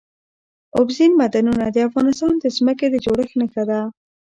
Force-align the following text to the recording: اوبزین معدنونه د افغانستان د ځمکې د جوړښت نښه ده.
اوبزین 0.77 1.11
معدنونه 1.19 1.65
د 1.71 1.77
افغانستان 1.87 2.33
د 2.39 2.45
ځمکې 2.57 2.87
د 2.89 2.95
جوړښت 3.05 3.33
نښه 3.39 3.63
ده. 3.69 3.79